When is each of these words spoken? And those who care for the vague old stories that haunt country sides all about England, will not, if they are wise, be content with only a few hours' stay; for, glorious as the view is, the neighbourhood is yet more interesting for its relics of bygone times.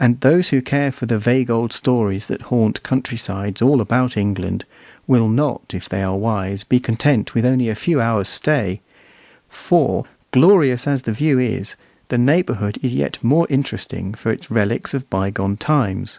And 0.00 0.20
those 0.20 0.48
who 0.48 0.60
care 0.60 0.90
for 0.90 1.06
the 1.06 1.16
vague 1.16 1.48
old 1.48 1.72
stories 1.72 2.26
that 2.26 2.42
haunt 2.50 2.82
country 2.82 3.16
sides 3.16 3.62
all 3.62 3.80
about 3.80 4.16
England, 4.16 4.64
will 5.06 5.28
not, 5.28 5.72
if 5.72 5.88
they 5.88 6.02
are 6.02 6.16
wise, 6.16 6.64
be 6.64 6.80
content 6.80 7.36
with 7.36 7.46
only 7.46 7.68
a 7.68 7.76
few 7.76 8.00
hours' 8.00 8.26
stay; 8.28 8.80
for, 9.48 10.06
glorious 10.32 10.88
as 10.88 11.02
the 11.02 11.12
view 11.12 11.38
is, 11.38 11.76
the 12.08 12.18
neighbourhood 12.18 12.80
is 12.82 12.94
yet 12.94 13.22
more 13.22 13.46
interesting 13.48 14.12
for 14.12 14.32
its 14.32 14.50
relics 14.50 14.92
of 14.92 15.08
bygone 15.08 15.56
times. 15.56 16.18